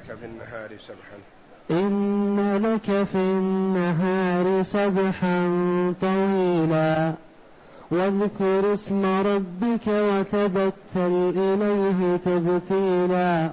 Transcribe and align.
لك 0.00 0.16
في 0.16 0.26
النهار 0.26 0.70
سبحا. 0.78 1.18
إن 1.70 2.56
لك 2.56 3.04
في 3.04 3.16
النهار 3.16 4.62
سبحا 4.62 5.40
طويلا. 6.00 7.12
واذكر 7.90 8.74
اسم 8.74 9.04
ربك 9.04 9.86
وتبتل 9.86 11.32
إليه 11.36 12.16
تبتيلا. 12.16 13.50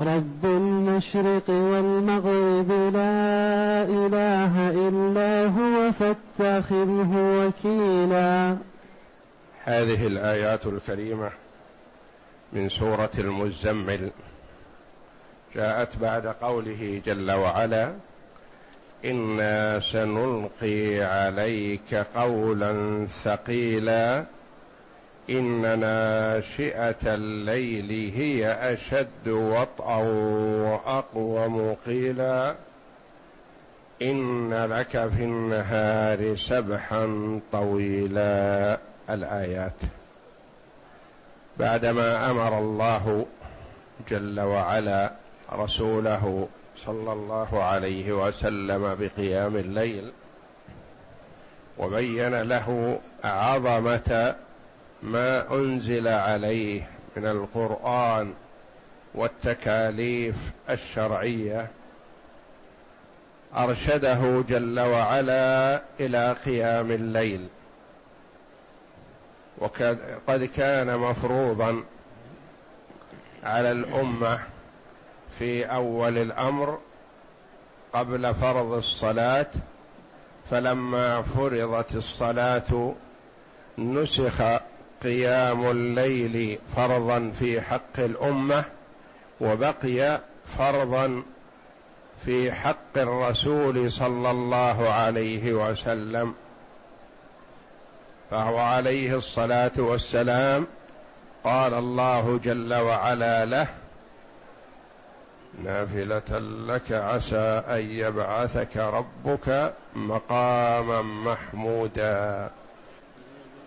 رب 0.00 0.44
المشرق 0.44 1.50
والمغرب 1.50 2.70
لا 2.70 3.82
إله 3.82 4.70
إلا 4.88 5.46
هو 5.46 5.92
فاتخذه 5.92 7.10
وكيلا. 7.16 8.56
هذه 9.64 10.06
الآيات 10.06 10.66
الكريمة 10.66 11.30
من 12.52 12.68
سورة 12.68 13.10
المزمل. 13.18 14.10
جاءت 15.54 15.96
بعد 15.96 16.26
قوله 16.26 17.02
جل 17.06 17.30
وعلا 17.30 17.92
إنا 19.04 19.80
سنلقي 19.80 21.00
عليك 21.02 21.94
قولا 21.94 23.06
ثقيلا 23.24 24.24
إن 25.30 25.78
ناشئة 25.80 27.14
الليل 27.14 28.12
هي 28.16 28.52
أشد 28.72 29.28
وطئا 29.28 29.96
وأقوم 30.64 31.76
قيلا 31.86 32.54
إن 34.02 34.54
لك 34.64 34.90
في 34.90 35.24
النهار 35.24 36.36
سبحا 36.36 37.40
طويلا. 37.52 38.78
الآيات. 39.10 39.80
بعدما 41.58 42.30
أمر 42.30 42.58
الله 42.58 43.26
جل 44.10 44.40
وعلا 44.40 45.12
رسوله 45.52 46.48
صلى 46.76 47.12
الله 47.12 47.62
عليه 47.62 48.12
وسلم 48.12 48.96
بقيام 49.00 49.56
الليل 49.56 50.12
وبين 51.78 52.42
له 52.42 53.00
عظمه 53.24 54.36
ما 55.02 55.54
أنزل 55.54 56.08
عليه 56.08 56.88
من 57.16 57.26
القرآن 57.26 58.34
والتكاليف 59.14 60.36
الشرعية 60.70 61.68
أرشده 63.56 64.44
جل 64.48 64.80
وعلا 64.80 65.82
إلى 66.00 66.36
قيام 66.44 66.90
الليل. 66.90 67.48
وقد 69.58 70.50
كان 70.56 70.98
مفروضا 70.98 71.84
على 73.44 73.72
الأمة 73.72 74.40
في 75.38 75.64
أول 75.64 76.18
الأمر 76.18 76.78
قبل 77.92 78.34
فرض 78.34 78.72
الصلاة 78.72 79.46
فلما 80.50 81.22
فرضت 81.22 81.94
الصلاة 81.94 82.94
نسخ 83.78 84.42
قيام 85.02 85.70
الليل 85.70 86.58
فرضا 86.76 87.32
في 87.38 87.60
حق 87.60 87.98
الأمة 87.98 88.64
وبقي 89.40 90.20
فرضا 90.58 91.22
في 92.24 92.52
حق 92.52 92.96
الرسول 92.96 93.92
صلى 93.92 94.30
الله 94.30 94.88
عليه 94.90 95.52
وسلم. 95.52 96.34
فهو 98.30 98.58
عليه 98.58 99.16
الصلاة 99.16 99.72
والسلام 99.78 100.66
قال 101.44 101.74
الله 101.74 102.40
جل 102.44 102.74
وعلا 102.74 103.44
له 103.44 103.68
نافلة 105.64 106.38
لك 106.68 106.92
عسى 106.92 107.62
أن 107.68 107.90
يبعثك 107.90 108.76
ربك 108.76 109.74
مقاما 109.94 111.02
محمودا. 111.02 112.50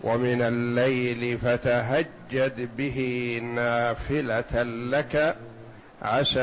ومن 0.03 0.41
الليل 0.41 1.37
فتهجد 1.37 2.69
به 2.77 3.39
نافلة 3.55 4.63
لك 4.63 5.35
عسى 6.01 6.39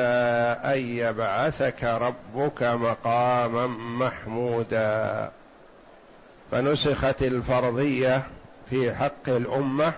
أن 0.64 0.78
يبعثك 0.78 1.84
ربك 1.84 2.62
مقاما 2.62 3.66
محمودا. 3.66 5.30
فنسخت 6.50 7.22
الفرضية 7.22 8.26
في 8.70 8.94
حق 8.94 9.28
الأمة 9.28 9.92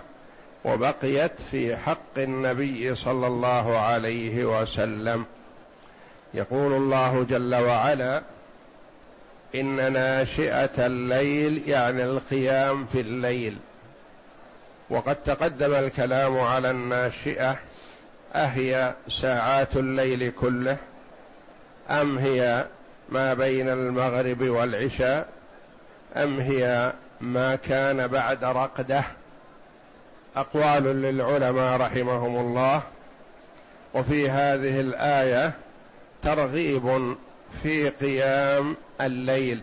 وبقيت 0.64 1.32
في 1.50 1.76
حق 1.76 2.18
النبي 2.18 2.94
صلى 2.94 3.26
الله 3.26 3.78
عليه 3.78 4.44
وسلم. 4.44 5.24
يقول 6.34 6.72
الله 6.72 7.26
جل 7.30 7.54
وعلا 7.54 8.22
إن 9.54 9.92
ناشئة 9.92 10.86
الليل 10.86 11.62
يعني 11.68 12.04
القيام 12.04 12.86
في 12.86 13.00
الليل. 13.00 13.56
وقد 14.90 15.16
تقدم 15.16 15.74
الكلام 15.74 16.38
على 16.38 16.70
الناشئة 16.70 17.56
أهي 18.34 18.94
ساعات 19.08 19.76
الليل 19.76 20.30
كله 20.30 20.76
أم 21.90 22.18
هي 22.18 22.64
ما 23.08 23.34
بين 23.34 23.68
المغرب 23.68 24.42
والعشاء 24.42 25.28
أم 26.16 26.40
هي 26.40 26.92
ما 27.20 27.56
كان 27.56 28.06
بعد 28.06 28.44
رقده 28.44 29.04
أقوال 30.36 30.84
للعلماء 30.84 31.80
رحمهم 31.80 32.36
الله 32.36 32.82
وفي 33.94 34.30
هذه 34.30 34.80
الآية 34.80 35.52
ترغيب 36.22 37.16
في 37.62 37.88
قيام 37.88 38.76
الليل. 39.00 39.60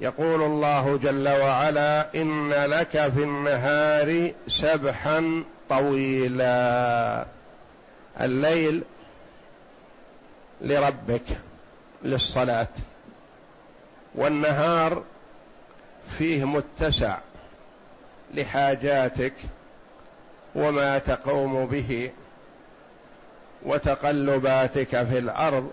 يقول 0.00 0.42
الله 0.42 0.96
جل 0.96 1.28
وعلا 1.28 2.14
إن 2.14 2.50
لك 2.50 2.90
في 2.90 3.22
النهار 3.22 4.32
سبحا 4.46 5.44
طويلا 5.68 7.26
الليل 8.20 8.82
لربك 10.60 11.24
للصلاة. 12.02 12.68
والنهار 14.14 15.02
فيه 16.18 16.44
متسع. 16.44 17.18
لحاجاتك 18.34 19.34
وما 20.54 20.98
تقوم 20.98 21.66
به 21.66 22.10
وتقلباتك 23.62 25.04
في 25.04 25.18
الأرض 25.18 25.70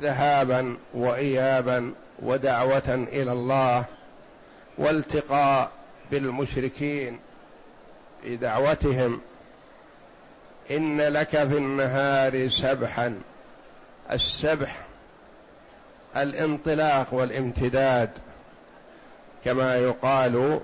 ذهابا 0.00 0.76
وايابا 0.94 1.92
ودعوة 2.22 3.06
إلى 3.12 3.32
الله 3.32 3.84
والتقاء 4.78 5.70
بالمشركين 6.10 7.18
في 8.22 8.36
دعوتهم 8.36 9.20
إن 10.70 11.00
لك 11.00 11.28
في 11.28 11.56
النهار 11.56 12.48
سبحا 12.48 13.20
السبح 14.12 14.76
الانطلاق 16.16 17.14
والامتداد 17.14 18.10
كما 19.44 19.76
يقال 19.76 20.60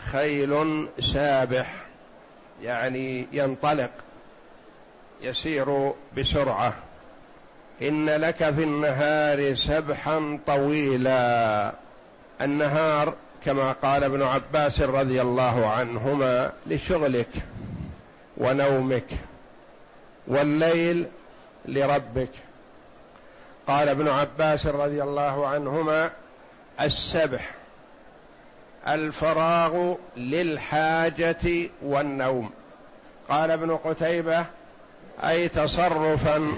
خيل 0.00 0.86
سابح 1.00 1.74
يعني 2.62 3.26
ينطلق 3.32 3.90
يسير 5.20 5.92
بسرعة. 6.16 6.74
إن 7.82 8.10
لك 8.10 8.36
في 8.36 8.64
النهار 8.64 9.54
سبحا 9.54 10.38
طويلا. 10.46 11.72
النهار 12.40 13.14
كما 13.44 13.72
قال 13.72 14.04
ابن 14.04 14.22
عباس 14.22 14.80
رضي 14.80 15.22
الله 15.22 15.66
عنهما 15.70 16.52
لشغلك 16.66 17.30
ونومك 18.36 19.06
والليل 20.26 21.06
لربك. 21.64 22.30
قال 23.66 23.88
ابن 23.88 24.08
عباس 24.08 24.66
رضي 24.66 25.02
الله 25.02 25.46
عنهما 25.46 26.10
السبح. 26.80 27.59
الفراغ 28.88 29.94
للحاجة 30.16 31.70
والنوم. 31.82 32.50
قال 33.28 33.50
ابن 33.50 33.76
قتيبة 33.76 34.46
أي 35.24 35.48
تصرفا 35.48 36.52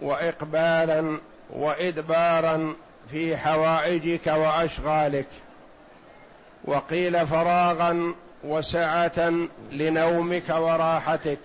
واقبالا 0.00 1.18
وادبارا 1.50 2.74
في 3.10 3.36
حوائجك 3.36 4.26
وأشغالك. 4.26 5.28
وقيل 6.64 7.26
فراغا 7.26 8.14
وسعة 8.44 9.32
لنومك 9.72 10.48
وراحتك. 10.50 11.38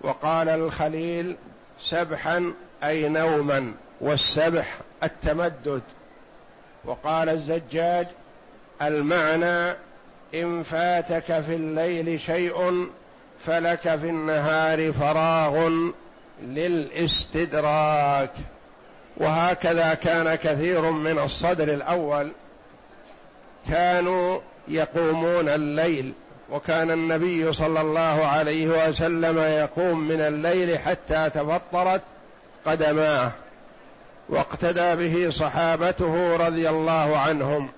وقال 0.00 0.48
الخليل 0.48 1.36
سبحا 1.80 2.52
أي 2.84 3.08
نوما 3.08 3.72
والسبح 4.00 4.76
التمدد. 5.02 5.82
وقال 6.84 7.28
الزجاج 7.28 8.06
المعنى 8.82 9.76
إن 10.34 10.62
فاتك 10.62 11.40
في 11.40 11.54
الليل 11.54 12.20
شيء 12.20 12.88
فلك 13.46 13.80
في 13.80 14.08
النهار 14.08 14.92
فراغ 14.92 15.70
للاستدراك. 16.42 18.30
وهكذا 19.16 19.94
كان 19.94 20.34
كثير 20.34 20.90
من 20.90 21.18
الصدر 21.18 21.68
الأول 21.74 22.32
كانوا 23.70 24.40
يقومون 24.68 25.48
الليل 25.48 26.12
وكان 26.50 26.90
النبي 26.90 27.52
صلى 27.52 27.80
الله 27.80 28.26
عليه 28.26 28.88
وسلم 28.88 29.38
يقوم 29.38 30.08
من 30.08 30.20
الليل 30.20 30.78
حتى 30.78 31.30
تفطرت 31.30 32.02
قدماه 32.66 33.32
واقتدى 34.28 34.96
به 34.96 35.30
صحابته 35.30 36.36
رضي 36.36 36.68
الله 36.68 37.18
عنهم. 37.18 37.68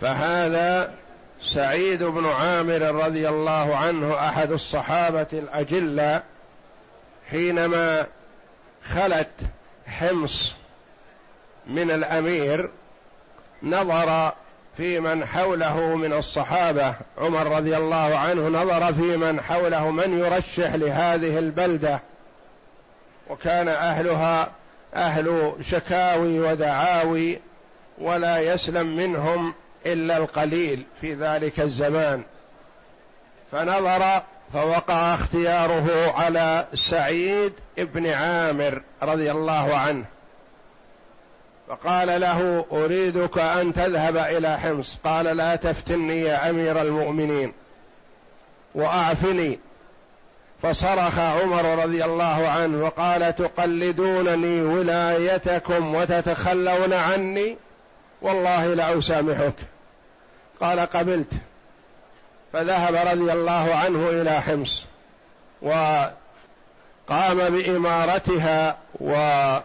فهذا 0.00 0.94
سعيد 1.42 2.02
بن 2.02 2.26
عامر 2.26 2.82
رضي 3.04 3.28
الله 3.28 3.76
عنه 3.76 4.14
أحد 4.28 4.52
الصحابة 4.52 5.26
الأجلة 5.32 6.22
حينما 7.30 8.06
خلت 8.84 9.30
حمص 9.86 10.56
من 11.66 11.90
الأمير 11.90 12.70
نظر 13.62 14.32
في 14.76 15.00
من 15.00 15.24
حوله 15.24 15.94
من 15.96 16.12
الصحابة. 16.12 16.94
عمر 17.18 17.56
رضي 17.56 17.76
الله 17.76 18.18
عنه 18.18 18.48
نظر 18.48 18.94
في 18.94 19.16
من 19.16 19.40
حوله 19.40 19.90
من 19.90 20.18
يرشح 20.18 20.74
لهذه 20.74 21.38
البلدة. 21.38 22.00
وكان 23.30 23.68
أهلها 23.68 24.50
أهل 24.94 25.52
شكاوي 25.60 26.40
ودعاوي 26.40 27.40
ولا 27.98 28.38
يسلم 28.38 28.96
منهم 28.96 29.54
إلا 29.92 30.16
القليل 30.16 30.86
في 31.00 31.14
ذلك 31.14 31.60
الزمان. 31.60 32.22
فنظر 33.52 34.22
فوقع 34.52 35.14
اختياره 35.14 36.14
على 36.16 36.66
سعيد 36.74 37.52
بن 37.78 38.06
عامر 38.06 38.82
رضي 39.02 39.30
الله 39.30 39.76
عنه. 39.76 40.04
فقال 41.68 42.20
له 42.20 42.64
أريدك 42.72 43.38
أن 43.38 43.72
تذهب 43.72 44.16
إلى 44.16 44.58
حمص. 44.58 44.98
قال 45.04 45.24
لا 45.24 45.56
تفتني 45.56 46.20
يا 46.20 46.50
أمير 46.50 46.82
المؤمنين. 46.82 47.52
وأعفني. 48.74 49.58
فصرخ 50.62 51.18
عمر 51.18 51.84
رضي 51.84 52.04
الله 52.04 52.48
عنه 52.48 52.84
وقال 52.84 53.34
تقلدونني 53.34 54.62
ولايتكم 54.62 55.94
وتتخلون 55.94 56.92
عني؟ 56.92 57.56
والله 58.22 58.74
لاسامحك 58.74 59.54
قال 60.60 60.80
قبلت. 60.80 61.32
فذهب 62.52 62.94
رضي 62.94 63.32
الله 63.32 63.74
عنه 63.74 64.10
إلى 64.10 64.30
حمص 64.30 64.84
وقام 65.62 67.38
بإمارتها 67.38 68.76
وأكرمه 68.94 69.64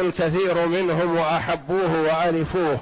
الكثير 0.00 0.66
منهم 0.66 1.16
وأحبوه 1.16 2.00
وألفوه 2.02 2.78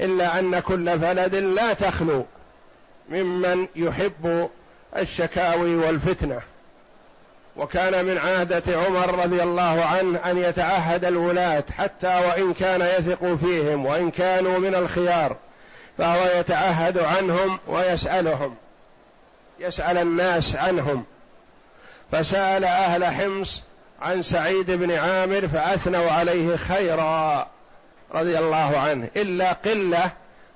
إلا 0.00 0.38
أن 0.38 0.60
كل 0.60 0.98
بلد 0.98 1.34
لا 1.34 1.72
تخلو 1.72 2.24
ممن 3.08 3.66
يحب 3.76 4.48
الشكاوي 4.96 5.76
والفتنة. 5.76 6.40
وكان 7.56 8.04
من 8.04 8.18
عادة 8.18 8.78
عمر 8.86 9.24
رضي 9.24 9.42
الله 9.42 9.84
عنه 9.84 10.18
أن 10.18 10.38
يتعهد 10.38 11.04
الولاة 11.04 11.64
حتى 11.78 12.20
وإن 12.28 12.54
كان 12.54 12.80
يثق 12.80 13.34
فيهم 13.34 13.86
وإن 13.86 14.10
كانوا 14.10 14.58
من 14.58 14.74
الخيار. 14.74 15.36
فهو 15.98 16.26
يتعهد 16.38 16.98
عنهم 16.98 17.58
ويسألهم 17.66 18.54
يسأل 19.58 19.98
الناس 19.98 20.56
عنهم. 20.56 21.04
فسأل 22.12 22.64
أهل 22.64 23.04
حمص 23.04 23.62
عن 24.02 24.22
سعيد 24.22 24.70
بن 24.70 24.90
عامر 24.92 25.48
فأثنوا 25.48 26.10
عليه 26.10 26.56
خيرا 26.56 27.46
رضي 28.14 28.38
الله 28.38 28.78
عنه. 28.78 29.08
إلا 29.16 29.52
قلة 29.52 30.12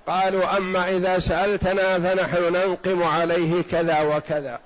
قالوا 0.06 0.56
أما 0.56 0.88
إذا 0.88 1.18
سألتنا 1.18 1.98
فنحن 1.98 2.52
ننقم 2.52 3.02
عليه 3.02 3.62
كذا 3.62 4.00
وكذا. 4.00 4.58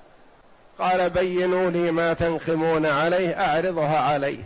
قال 0.79 1.09
بينوا 1.09 1.69
لي 1.69 1.91
ما 1.91 2.13
تنقمون 2.13 2.85
عليه 2.85 3.41
أعرضها 3.41 3.99
عليه. 3.99 4.43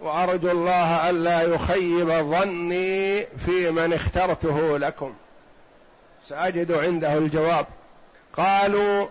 وأرجو 0.00 0.50
الله 0.50 1.10
الا 1.10 1.42
يخيب 1.42 2.08
ظني 2.08 3.26
في 3.26 3.70
من 3.70 3.92
اخترته 3.92 4.78
لكم. 4.78 5.14
سأجد 6.28 6.72
عنده 6.72 7.18
الجواب. 7.18 7.66
قالوا 8.32 9.06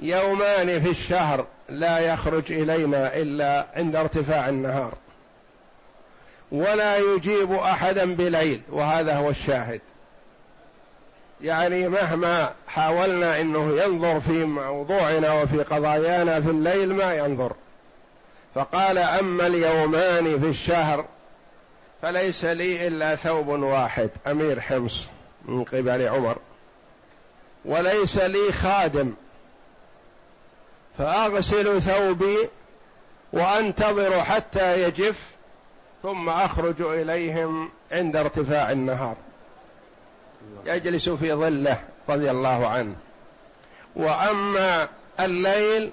يومان 0.00 0.82
في 0.82 0.90
الشهر 0.90 1.46
لا 1.68 1.98
يخرج 1.98 2.52
إلينا 2.52 3.16
إلا 3.16 3.66
عند 3.76 3.96
ارتفاع 3.96 4.48
النهار. 4.48 4.92
ولا 6.52 6.98
يجيب 6.98 7.52
أحدا 7.52 8.14
بليل 8.14 8.62
وهذا 8.70 9.16
هو 9.16 9.30
الشاهد. 9.30 9.80
يعني 11.40 11.88
مهما 11.88 12.52
حاولنا 12.68 13.40
إنه 13.40 13.82
ينظر 13.82 14.20
في 14.20 14.44
موضوعنا 14.44 15.42
وفي 15.42 15.62
قضايانا 15.62 16.40
في 16.40 16.50
الليل 16.50 16.94
ما 16.94 17.14
ينظر. 17.14 17.52
فقال 18.54 18.98
أما 18.98 19.46
اليومان 19.46 20.40
في 20.40 20.46
الشهر 20.46 21.04
فليس 22.02 22.44
لي 22.44 22.86
إلا 22.86 23.16
ثوب 23.16 23.48
واحد 23.48 24.10
أمير 24.26 24.60
حمص 24.60 25.06
من 25.44 25.64
قبل 25.64 26.08
عمر 26.08 26.38
وليس 27.64 28.18
لي 28.18 28.52
خادم 28.52 29.12
فأغسل 30.98 31.82
ثوبي 31.82 32.48
وأنتظر 33.32 34.24
حتى 34.24 34.82
يجف 34.82 35.30
ثم 36.02 36.28
أخرج 36.28 36.82
إليهم 36.82 37.70
عند 37.92 38.16
ارتفاع 38.16 38.72
النهار. 38.72 39.16
يجلس 40.66 41.08
في 41.08 41.32
ظله 41.32 41.80
رضي 42.08 42.30
الله 42.30 42.68
عنه. 42.68 42.94
وأما 43.96 44.88
الليل 45.20 45.90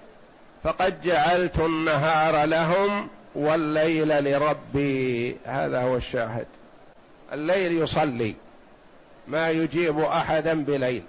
فقد 0.68 1.02
جعلت 1.02 1.60
النهار 1.60 2.46
لهم 2.46 3.08
والليل 3.36 4.24
لربي. 4.24 5.38
هذا 5.46 5.82
هو 5.82 5.96
الشاهد. 5.96 6.48
الليل 7.34 7.82
يصلي 7.82 8.36
ما 9.28 9.50
يجيب 9.50 10.00
أحدا 10.00 10.64
بليل. 10.64 11.04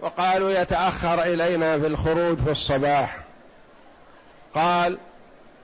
وقالوا 0.00 0.50
يتأخر 0.50 1.22
إلينا 1.22 1.78
في 1.78 1.86
الخروج 1.86 2.38
في 2.38 2.50
الصباح. 2.50 3.18
قال 4.54 4.98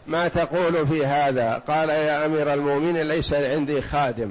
ما 0.06 0.28
تقول 0.28 0.86
في 0.86 1.06
هذا؟ 1.06 1.62
قال 1.68 1.88
يا 1.88 2.26
أمير 2.26 2.54
المؤمنين 2.54 3.08
ليس 3.08 3.34
عندي 3.34 3.82
خادم 3.82 4.30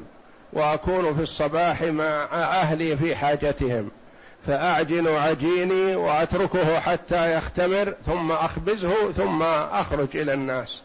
وأكون 0.54 1.16
في 1.16 1.22
الصباح 1.22 1.82
مع 1.84 2.28
أهلي 2.34 2.98
في 2.98 3.16
حاجتهم. 3.16 3.92
فأعجن 4.48 5.08
عجيني 5.08 5.96
وأتركه 5.96 6.80
حتى 6.80 7.34
يختمر 7.34 7.94
ثم 8.06 8.32
أخبزه 8.32 9.12
ثم 9.12 9.44
أخرج 9.72 10.08
إلى 10.16 10.34
الناس. 10.34 10.82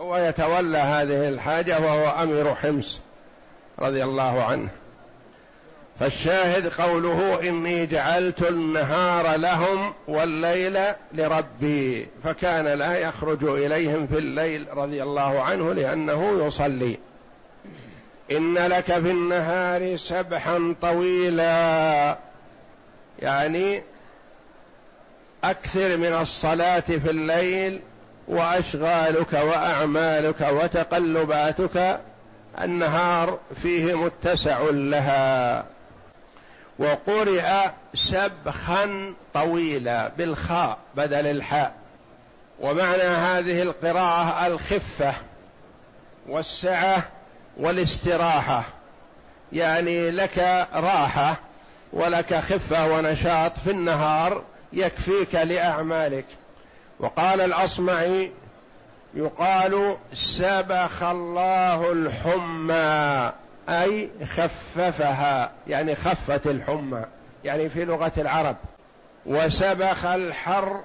هو 0.00 0.16
يتولى 0.16 0.78
هذه 0.78 1.28
الحاجة 1.28 1.80
وهو 1.80 2.22
أمير 2.22 2.54
حمص 2.54 3.00
رضي 3.78 4.04
الله 4.04 4.44
عنه. 4.44 4.68
فالشاهد 6.00 6.68
قوله 6.68 7.48
إني 7.48 7.86
جعلت 7.86 8.42
النهار 8.42 9.36
لهم 9.36 9.94
والليل 10.08 10.78
لربي 11.12 12.08
فكان 12.24 12.64
لا 12.64 12.98
يخرج 12.98 13.44
إليهم 13.44 14.06
في 14.06 14.18
الليل 14.18 14.66
رضي 14.72 15.02
الله 15.02 15.42
عنه 15.42 15.72
لأنه 15.72 16.46
يصلي. 16.46 16.98
إن 18.30 18.54
لك 18.54 18.84
في 18.84 19.10
النهار 19.10 19.96
سبحا 19.96 20.74
طويلا. 20.82 22.18
يعني 23.18 23.82
أكثر 25.44 25.96
من 25.96 26.12
الصلاة 26.20 26.80
في 26.80 27.10
الليل 27.10 27.80
وأشغالك 28.28 29.32
وأعمالك 29.32 30.40
وتقلباتك 30.40 32.00
النهار 32.62 33.38
فيه 33.62 33.94
متسع 33.94 34.60
لها. 34.70 35.64
وقرئ 36.78 37.70
سبخا 37.94 39.14
طويلا 39.34 40.08
بالخاء 40.08 40.78
بدل 40.94 41.26
الحاء. 41.26 41.74
ومعنى 42.60 43.02
هذه 43.02 43.62
القراءة 43.62 44.46
الخفة 44.46 45.14
والسعة 46.28 47.08
والاستراحة 47.56 48.64
يعني 49.52 50.10
لك 50.10 50.66
راحة 50.74 51.36
ولك 51.94 52.34
خفة 52.34 52.86
ونشاط 52.86 53.58
في 53.58 53.70
النهار 53.70 54.42
يكفيك 54.72 55.34
لأعمالك. 55.34 56.24
وقال 57.00 57.40
الأصمعي 57.40 58.30
يقال 59.14 59.96
سبخ 60.14 61.02
الله 61.02 61.92
الحمى 61.92 63.32
أي 63.68 64.10
خففها 64.36 65.50
يعني 65.66 65.94
خفت 65.94 66.46
الحمى 66.46 67.04
يعني 67.44 67.68
في 67.68 67.84
لغة 67.84 68.12
العرب. 68.18 68.56
وسبخ 69.26 70.06
الحر 70.06 70.80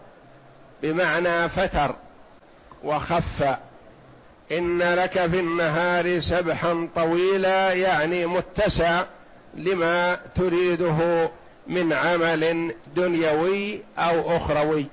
بمعنى 0.84 1.50
فتر 1.50 1.96
وخف. 2.84 3.56
إن 4.52 4.82
لك 4.82 5.12
في 5.12 5.40
النهار 5.40 6.20
سبحا 6.20 6.88
طويلا 6.96 7.74
يعني 7.74 8.26
متسع 8.26 9.04
لما 9.56 10.16
تريده 10.36 11.30
من 11.68 11.94
عمل 11.94 12.74
دنيوي 12.96 13.80
أو 13.98 14.38
أخروي. 14.38 14.86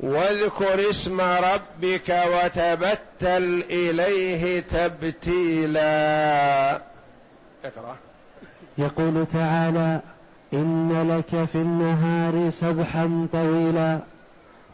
واذكر 0.00 0.90
اسم 0.90 1.20
ربك 1.20 2.22
وتبتل 2.34 3.64
إليه 3.70 4.60
تبتيلا. 4.60 5.80
اقرأ. 7.64 7.96
يقول 8.78 9.26
تعالى 9.32 10.00
إن 10.52 11.08
لك 11.18 11.44
في 11.44 11.54
النهار 11.54 12.50
سبحا 12.50 13.26
طويلا. 13.32 13.98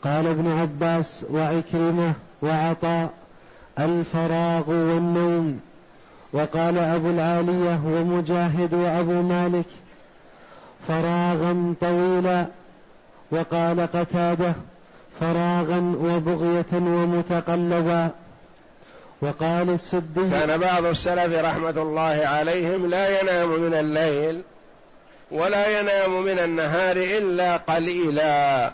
قال 0.02 0.26
ابن 0.26 0.60
عباس 0.60 1.24
وعكرمة 1.30 2.12
وعطاء 2.42 3.10
الفراغ 3.78 4.70
والنوم. 4.70 5.60
وقال 6.34 6.78
أبو 6.78 7.10
العالية 7.10 7.80
ومجاهد 7.84 8.74
وأبو 8.74 9.22
مالك 9.22 9.64
فراغا 10.88 11.74
طويلا 11.80 12.46
وقال 13.30 13.80
قتادة 13.80 14.54
فراغا 15.20 15.94
وبغية 16.00 16.72
ومتقلبا. 16.72 18.10
وقال 19.22 19.70
السدي 19.70 20.30
كان 20.30 20.58
بعض 20.58 20.84
السلف 20.84 21.44
رحمة 21.44 21.82
الله 21.82 22.26
عليهم 22.26 22.86
لا 22.86 23.20
ينام 23.20 23.48
من 23.48 23.74
الليل 23.74 24.42
ولا 25.30 25.80
ينام 25.80 26.22
من 26.22 26.38
النهار 26.38 26.96
إلا 26.96 27.56
قليلا. 27.56 28.72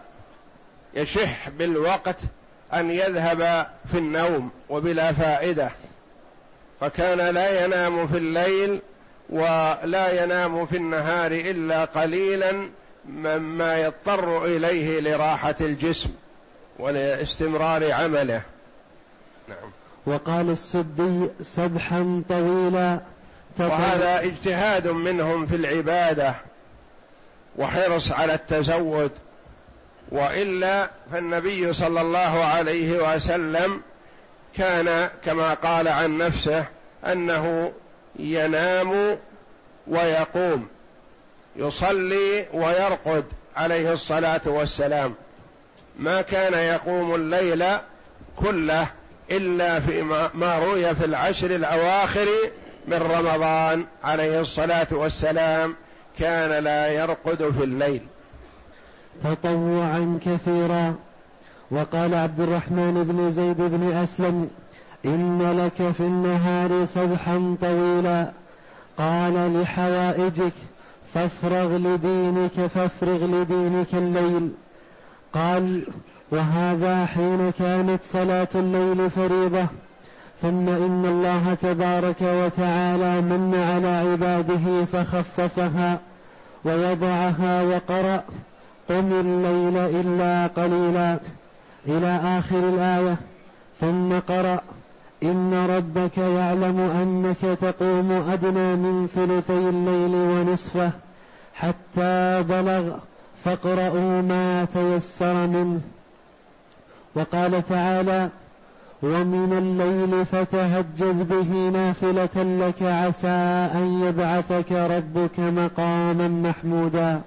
يشح 0.94 1.48
بالوقت 1.48 2.16
أن 2.74 2.90
يذهب 2.90 3.66
في 3.92 3.98
النوم 3.98 4.50
وبلا 4.68 5.12
فائدة. 5.12 5.70
فكان 6.80 7.34
لا 7.34 7.64
ينام 7.64 8.06
في 8.06 8.16
الليل 8.18 8.80
ولا 9.30 10.24
ينام 10.24 10.66
في 10.66 10.76
النهار 10.76 11.32
إلا 11.32 11.84
قليلا 11.84 12.68
مما 13.08 13.78
يضطر 13.78 14.44
إليه 14.44 15.00
لراحة 15.00 15.54
الجسم 15.60 16.10
ولاستمرار 16.78 17.92
عمله. 17.92 18.42
نعم. 19.48 19.70
وقال 20.06 20.50
السدي 20.50 21.28
سبحا 21.42 22.22
طويلا. 22.28 23.00
وهذا 23.58 24.20
اجتهاد 24.22 24.88
منهم 24.88 25.46
في 25.46 25.56
العبادة 25.56 26.34
وحرص 27.58 28.12
على 28.12 28.34
التزود. 28.34 29.10
وإلا 30.12 30.90
فالنبي 31.12 31.72
صلى 31.72 32.00
الله 32.00 32.44
عليه 32.44 33.14
وسلم 33.14 33.80
كان 34.56 35.10
كما 35.24 35.54
قال 35.54 35.88
عن 35.88 36.18
نفسه 36.18 36.64
أنه 37.04 37.72
ينام 38.18 39.18
ويقوم 39.86 40.68
يصلي 41.56 42.46
ويرقد 42.52 43.24
عليه 43.56 43.92
الصلاة 43.92 44.40
والسلام. 44.46 45.14
ما 45.98 46.22
كان 46.22 46.54
يقوم 46.54 47.14
الليل 47.14 47.64
كله 48.36 48.86
إلا 49.30 49.80
في 49.80 50.02
ما 50.34 50.58
روي 50.58 50.94
في 50.94 51.04
العشر 51.04 51.50
الأواخر 51.50 52.28
من 52.88 52.96
رمضان 53.02 53.86
عليه 54.04 54.40
الصلاة 54.40 54.86
والسلام 54.90 55.76
كان 56.18 56.64
لا 56.64 56.88
يرقد 56.88 57.50
في 57.50 57.64
الليل. 57.64 58.02
تطوعا 59.24 60.18
كثيرا. 60.26 60.94
وقال 61.70 62.14
عبد 62.14 62.40
الرحمن 62.40 63.04
بن 63.04 63.30
زيد 63.30 63.56
بن 63.60 63.92
أسلم 63.92 64.48
إن 65.04 65.42
لك 65.64 65.92
في 65.92 66.00
النهار 66.00 66.84
سبحا 66.84 67.56
طويلا. 67.60 68.30
قال 68.98 69.62
لحوائجك 69.62 70.52
فافرغ 71.14 71.76
لدينك 71.76 72.66
فافرغ 72.66 73.26
لدينك 73.26 73.94
الليل. 73.94 74.50
قال 75.32 75.82
وهذا 76.32 77.06
حين 77.06 77.52
كانت 77.58 78.02
صلاة 78.02 78.48
الليل 78.54 79.10
فريضة. 79.10 79.66
ثم 80.42 80.68
إن 80.68 81.04
الله 81.06 81.54
تبارك 81.54 82.22
وتعالى 82.22 83.20
من 83.20 83.54
على 83.54 83.88
عباده 83.88 84.84
فخففها 84.84 85.98
ووضعها 86.64 87.62
وقرأ 87.62 88.22
قم 88.88 89.12
الليل 89.12 89.76
إلا 89.76 90.46
قليلا. 90.46 91.18
إلى 91.88 92.20
آخر 92.38 92.68
الآية. 92.68 93.16
ثم 93.80 94.18
قرأ 94.18 94.60
إن 95.22 95.66
ربك 95.70 96.18
يعلم 96.18 96.80
أنك 96.80 97.58
تقوم 97.60 98.12
أدنى 98.12 98.76
من 98.76 99.08
ثلثي 99.14 99.68
الليل 99.68 100.14
ونصفه 100.14 100.90
حتى 101.54 102.42
بلغ 102.42 102.98
فاقرؤوا 103.44 104.22
ما 104.22 104.64
تيسر 104.74 105.46
منه. 105.46 105.80
وقال 107.14 107.68
تعالى 107.68 108.28
ومن 109.02 109.52
الليل 109.58 110.26
فتهجد 110.26 111.28
به 111.28 111.68
نافلة 111.68 112.66
لك 112.66 112.82
عسى 112.82 113.70
أن 113.74 114.02
يبعثك 114.06 114.72
ربك 114.72 115.40
مقاما 115.40 116.28
محمودا. 116.28 117.20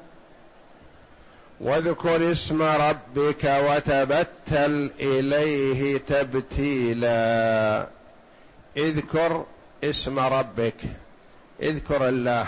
واذكر 1.63 2.31
اسم 2.31 2.61
ربك 2.61 3.43
وتبتل 3.43 4.91
إليه 4.99 5.97
تبتيلا. 5.97 7.87
اذكر 8.77 9.45
اسم 9.83 10.19
ربك. 10.19 10.75
اذكر 11.61 12.09
الله 12.09 12.45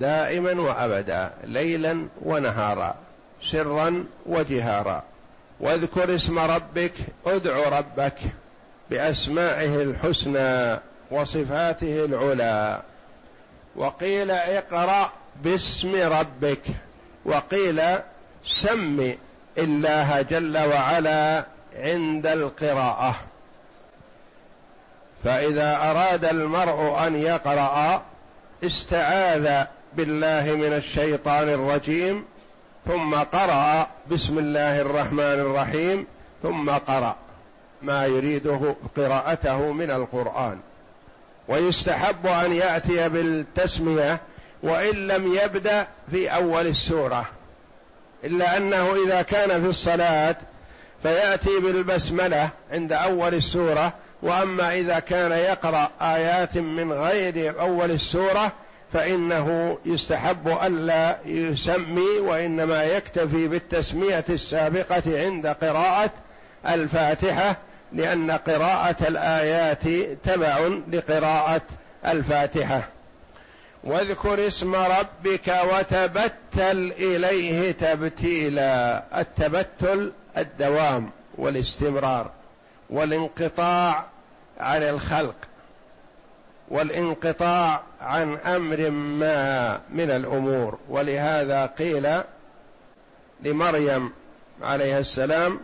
دائما 0.00 0.60
وأبدا 0.60 1.30
ليلا 1.44 2.06
ونهارا 2.22 2.94
سرا 3.42 4.04
وجهارا. 4.26 5.02
واذكر 5.60 6.14
اسم 6.14 6.38
ربك 6.38 6.92
ادع 7.26 7.78
ربك 7.78 8.18
بأسمائه 8.90 9.82
الحسنى 9.82 10.80
وصفاته 11.10 12.04
العلى. 12.04 12.82
وقيل 13.76 14.30
اقرأ 14.30 15.12
باسم 15.42 15.94
ربك. 16.12 16.62
وقيل 17.24 17.80
سم 18.46 19.14
الله 19.58 20.22
جل 20.22 20.58
وعلا 20.58 21.44
عند 21.76 22.26
القراءة. 22.26 23.16
فإذا 25.24 25.76
أراد 25.76 26.24
المرء 26.24 27.06
أن 27.06 27.16
يقرأ 27.16 28.02
استعاذ 28.64 29.64
بالله 29.96 30.54
من 30.54 30.72
الشيطان 30.72 31.48
الرجيم 31.48 32.24
ثم 32.86 33.14
قرأ 33.14 33.88
بسم 34.10 34.38
الله 34.38 34.80
الرحمن 34.80 35.20
الرحيم 35.20 36.06
ثم 36.42 36.70
قرأ 36.70 37.16
ما 37.82 38.06
يريده 38.06 38.76
قراءته 38.96 39.72
من 39.72 39.90
القرآن. 39.90 40.58
ويستحب 41.48 42.26
أن 42.26 42.52
يأتي 42.52 43.08
بالتسمية 43.08 44.20
وإن 44.62 44.94
لم 44.94 45.34
يبدأ 45.34 45.86
في 46.10 46.28
أول 46.28 46.66
السورة. 46.66 47.28
إلا 48.24 48.56
أنه 48.56 48.94
إذا 49.06 49.22
كان 49.22 49.62
في 49.62 49.68
الصلاة 49.68 50.36
فيأتي 51.02 51.60
بالبسملة 51.60 52.50
عند 52.72 52.92
أول 52.92 53.34
السورة 53.34 53.92
وأما 54.22 54.74
إذا 54.74 54.98
كان 54.98 55.32
يقرأ 55.32 55.90
آيات 56.00 56.58
من 56.58 56.92
غير 56.92 57.60
أول 57.60 57.90
السورة 57.90 58.52
فإنه 58.92 59.78
يستحب 59.86 60.48
الا 60.48 61.16
يسمي 61.24 62.18
وإنما 62.20 62.84
يكتفي 62.84 63.48
بالتسمية 63.48 64.24
السابقة 64.30 65.02
عند 65.06 65.46
قراءة 65.46 66.10
الفاتحة 66.68 67.56
لأن 67.92 68.30
قراءة 68.30 68.96
الآيات 69.08 69.82
تبع 70.24 70.68
لقراءة 70.92 71.62
الفاتحة. 72.06 72.88
واذكر 73.86 74.46
اسم 74.46 74.74
ربك 74.74 75.54
وتبتل 75.72 76.92
إليه 76.98 77.72
تبتيلا 77.72 79.04
التبتل 79.20 80.12
الدوام 80.36 81.10
والاستمرار 81.38 82.30
والانقطاع 82.90 84.04
عن 84.60 84.82
الخلق 84.82 85.34
والانقطاع 86.68 87.82
عن 88.00 88.36
أمر 88.36 88.90
ما 88.90 89.80
من 89.90 90.10
الأمور. 90.10 90.78
ولهذا 90.88 91.66
قيل 91.66 92.20
لمريم 93.42 94.12
عليه 94.62 94.98
السلام 94.98 95.60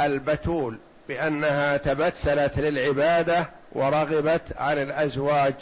البتول 0.00 0.78
بأنها 1.08 1.76
تبتلت 1.76 2.58
للعبادة 2.58 3.50
ورغبت 3.72 4.42
عن 4.56 4.78
الأزواج 4.78 5.54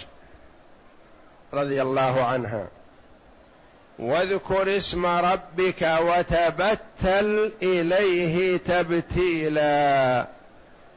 رضي 1.55 1.83
الله 1.83 2.25
عنها. 2.25 2.67
واذكر 3.99 4.77
اسم 4.77 5.07
ربك 5.07 5.99
وتبتل 6.01 7.53
إليه 7.63 8.57
تبتيلا. 8.57 10.27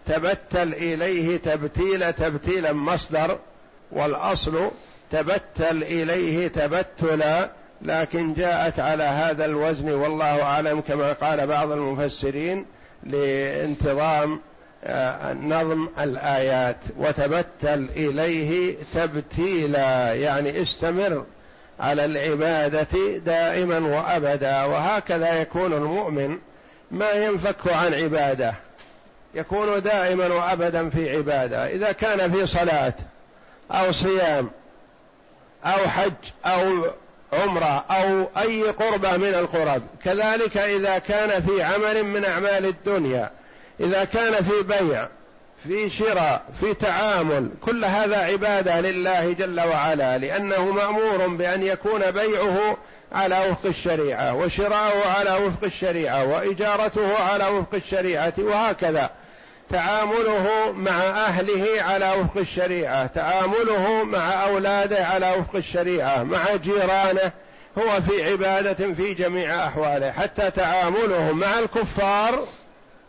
تبتل 0.07 0.73
إليه 0.73 1.37
تبتيلا 1.37 2.11
تبتيلا 2.11 2.73
مصدر 2.73 3.37
والأصل 3.91 4.71
تبتل 5.11 5.83
إليه 5.83 6.47
تبتلا 6.47 7.49
لكن 7.81 8.33
جاءت 8.33 8.79
على 8.79 9.03
هذا 9.03 9.45
الوزن 9.45 9.91
والله 9.91 10.43
أعلم 10.43 10.81
كما 10.81 11.13
قال 11.13 11.47
بعض 11.47 11.71
المفسرين 11.71 12.65
لانتظام 13.03 14.39
نظم 15.41 15.87
الآيات 15.99 16.77
وتبتل 16.97 17.89
إليه 17.95 18.75
تبتيلا 18.93 20.13
يعني 20.13 20.61
استمر 20.61 21.25
على 21.79 22.05
العبادة 22.05 23.17
دائما 23.17 23.79
وأبدا. 23.79 24.63
وهكذا 24.63 25.41
يكون 25.41 25.73
المؤمن 25.73 26.37
ما 26.91 27.11
ينفك 27.11 27.67
عن 27.67 27.93
عبادة 27.93 28.53
يكون 29.35 29.81
دائما 29.81 30.27
وأبدا 30.27 30.89
في 30.89 31.17
عبادة. 31.17 31.67
إذا 31.67 31.91
كان 31.91 32.31
في 32.31 32.47
صلاة 32.47 32.93
أو 33.71 33.91
صيام 33.91 34.49
أو 35.65 35.87
حج 35.87 36.13
أو 36.45 36.85
عمرة 37.33 37.85
أو 37.89 38.27
أي 38.37 38.63
قربة 38.63 39.17
من 39.17 39.33
القرب 39.33 39.81
كذلك 40.03 40.57
إذا 40.57 40.97
كان 40.97 41.41
في 41.41 41.63
عمل 41.63 42.03
من 42.03 42.25
أعمال 42.25 42.65
الدنيا 42.65 43.31
إذا 43.79 44.03
كان 44.03 44.43
في 44.43 44.63
بيع 44.63 45.07
في 45.67 45.89
شراء 45.89 46.41
في 46.59 46.73
تعامل 46.73 47.49
كل 47.61 47.85
هذا 47.85 48.17
عبادة 48.17 48.81
لله 48.81 49.33
جل 49.33 49.59
وعلا 49.59 50.17
لأنه 50.17 50.71
مأمور 50.71 51.27
بأن 51.27 51.63
يكون 51.63 52.11
بيعه 52.11 52.77
على 53.11 53.49
وفق 53.51 53.65
الشريعة 53.65 54.35
وشراؤه 54.35 55.07
على 55.19 55.45
وفق 55.45 55.63
الشريعة 55.63 56.25
وإجارته 56.25 57.17
على 57.17 57.47
وفق 57.47 57.75
الشريعة 57.75 58.33
وهكذا. 58.37 59.09
تعامله 59.69 60.71
مع 60.71 60.97
أهله 61.07 61.81
على 61.81 62.11
وفق 62.11 62.37
الشريعة 62.37 63.05
تعامله 63.05 64.03
مع 64.03 64.43
أولاده 64.43 65.05
على 65.05 65.31
وفق 65.39 65.55
الشريعة 65.55 66.23
مع 66.23 66.55
جيرانه 66.55 67.31
هو 67.77 68.01
في 68.01 68.31
عبادة 68.31 68.93
في 68.93 69.13
جميع 69.13 69.67
أحواله 69.67 70.11
حتى 70.11 70.51
تعامله 70.51 71.31
مع 71.31 71.59
الكفار 71.59 72.45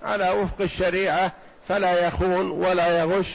على 0.03 0.31
وفق 0.31 0.61
الشريعة 0.61 1.33
فلا 1.69 2.07
يخون 2.07 2.51
ولا 2.51 2.99
يغش 3.01 3.29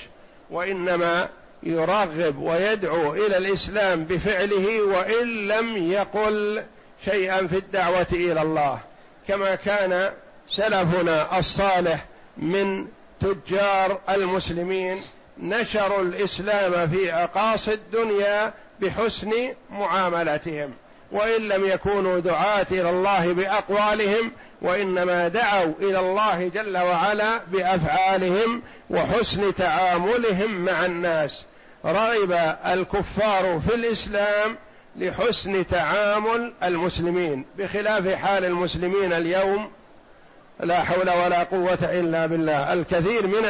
وإنما 0.51 1.29
يرغب 1.63 2.37
ويدعو 2.37 3.13
إلى 3.13 3.37
الإسلام 3.37 4.03
بفعله 4.03 4.81
وإن 4.81 5.47
لم 5.47 5.91
يقل 5.91 6.63
شيئا 7.05 7.47
في 7.47 7.57
الدعوة 7.57 8.07
إلى 8.13 8.41
الله. 8.41 8.79
كما 9.27 9.55
كان 9.55 10.11
سلفنا 10.49 11.39
الصالح 11.39 12.05
من 12.37 12.87
تجار 13.21 13.99
المسلمين 14.09 15.01
نشروا 15.39 16.01
الإسلام 16.01 16.89
في 16.89 17.13
أقاصي 17.13 17.73
الدنيا 17.73 18.53
بحسن 18.81 19.31
معاملتهم 19.71 20.73
وإن 21.11 21.41
لم 21.41 21.65
يكونوا 21.65 22.19
دعاة 22.19 22.65
إلى 22.71 22.89
الله 22.89 23.33
بأقوالهم 23.33 24.31
وإنما 24.65 25.27
دعوا 25.27 25.73
إلى 25.79 25.99
الله 25.99 26.47
جل 26.47 26.77
وعلا 26.77 27.41
بأفعالهم 27.51 28.61
وحسن 28.89 29.55
تعاملهم 29.55 30.51
مع 30.65 30.85
الناس. 30.85 31.45
رغب 31.85 32.31
الكفار 32.65 33.61
في 33.67 33.75
الإسلام 33.75 34.57
لحسن 34.95 35.67
تعامل 35.67 36.53
المسلمين 36.63 37.45
بخلاف 37.57 38.07
حال 38.07 38.45
المسلمين 38.45 39.13
اليوم. 39.13 39.71
لا 40.59 40.83
حول 40.83 41.09
ولا 41.09 41.43
قوة 41.43 41.79
إلا 41.81 42.25
بالله. 42.25 42.73
الكثير 42.73 43.27
من 43.27 43.43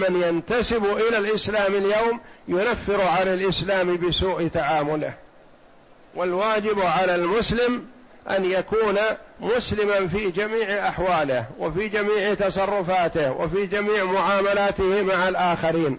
من 0.00 0.22
ينتسب 0.22 0.84
إلى 0.84 1.18
الإسلام 1.18 1.74
اليوم 1.74 2.20
ينفر 2.48 3.02
عن 3.02 3.28
الإسلام 3.28 3.96
بسوء 3.96 4.48
تعامله. 4.48 5.14
والواجب 6.14 6.80
على 6.80 7.14
المسلم 7.14 7.86
أن 8.30 8.44
يكون 8.44 8.98
مسلما 9.40 10.08
في 10.08 10.30
جميع 10.30 10.88
أحواله 10.88 11.44
وفي 11.58 11.88
جميع 11.88 12.34
تصرفاته 12.34 13.32
وفي 13.32 13.66
جميع 13.66 14.04
معاملاته 14.04 15.02
مع 15.02 15.28
الآخرين. 15.28 15.98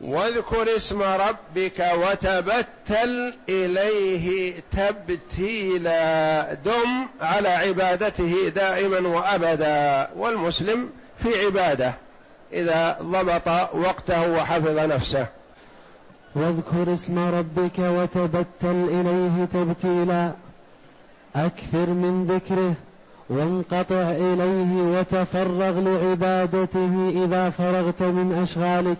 واذكر 0.00 0.76
اسم 0.76 1.02
ربك 1.02 1.90
وتبتل 1.94 3.34
إليه 3.48 4.54
تبتيلا. 4.72 6.54
دم 6.54 7.06
على 7.20 7.48
عبادته 7.48 8.48
دائما 8.48 9.08
وأبدا 9.08 10.10
والمسلم 10.16 10.90
في 11.18 11.44
عبادة 11.44 11.94
إذا 12.52 12.98
ضبط 13.02 13.48
وقته 13.74 14.32
وحفظ 14.32 14.78
نفسه. 14.78 15.26
واذكر 16.34 16.94
اسم 16.94 17.18
ربك 17.18 17.78
وتبتل 17.78 18.88
إليه 18.88 19.44
تبتيلا. 19.44 20.32
أكثر 21.46 21.90
من 21.90 22.24
ذكره 22.24 22.74
وانقطع 23.30 24.10
إليه 24.10 24.98
وتفرغ 24.98 25.80
لعبادته 25.80 27.24
إذا 27.24 27.50
فرغت 27.50 28.02
من 28.02 28.32
أشغالك 28.42 28.98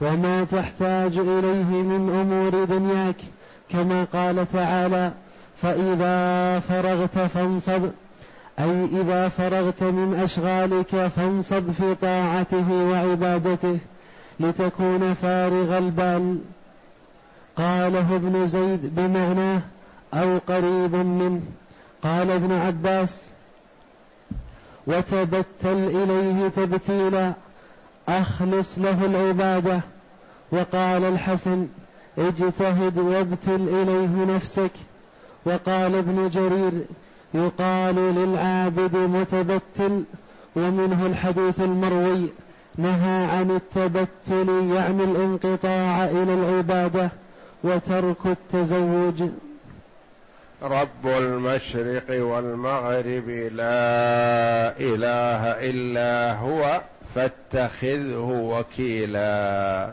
وما 0.00 0.44
تحتاج 0.44 1.18
إليه 1.18 1.82
من 1.82 2.10
أمور 2.20 2.64
دنياك 2.64 3.16
كما 3.70 4.04
قال 4.04 4.52
تعالى 4.52 5.12
فإذا 5.62 6.58
فرغت 6.58 7.18
فانصب 7.18 7.82
أي 8.58 8.84
إذا 8.84 9.28
فرغت 9.28 9.82
من 9.82 10.20
أشغالك 10.22 11.06
فانصب 11.06 11.70
في 11.70 11.94
طاعته 11.94 12.72
وعبادته 12.72 13.78
لتكون 14.40 15.14
فارغ 15.14 15.78
البال. 15.78 16.38
قاله 17.56 18.16
ابن 18.16 18.46
زيد 18.46 18.94
بمعناه 18.94 19.60
أو 20.14 20.38
قريب 20.48 20.94
منه. 20.94 21.40
قال 22.02 22.30
ابن 22.30 22.52
عباس 22.52 23.22
وتبتل 24.86 25.46
إليه 25.64 26.48
تبتيلا 26.48 27.32
أخلص 28.08 28.78
له 28.78 29.06
العبادة. 29.06 29.80
وقال 30.52 31.04
الحسن 31.04 31.66
اجتهد 32.18 32.98
وابتل 32.98 33.68
إليه 33.68 34.34
نفسك. 34.34 34.70
وقال 35.46 35.94
ابن 35.94 36.28
جرير 36.28 36.72
يقال 37.34 37.94
للعابد 37.94 38.96
متبتل. 38.96 40.04
ومنه 40.56 41.06
الحديث 41.06 41.60
المروي 41.60 42.28
نهى 42.78 43.24
عن 43.24 43.50
التبتل 43.50 44.72
يعني 44.74 45.04
الانقطاع 45.04 46.04
إلى 46.04 46.34
العبادة 46.34 47.10
وترك 47.64 48.26
التزوج. 48.26 49.22
رب 50.62 51.06
المشرق 51.06 52.04
والمغرب 52.08 53.28
لا 53.52 54.78
إله 54.80 55.70
إلا 55.70 56.34
هو 56.34 56.80
فاتخذه 57.14 58.18
وكيلا. 58.18 59.92